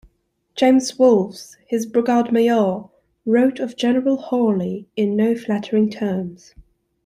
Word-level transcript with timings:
James 0.55 0.97
Wolfe, 0.97 1.57
his 1.67 1.85
brigade-major, 1.85 2.85
wrote 3.23 3.59
of 3.59 3.77
General 3.77 4.17
Hawley 4.17 4.87
in 4.95 5.15
no 5.15 5.35
flattering 5.35 5.91
terms. 5.91 6.55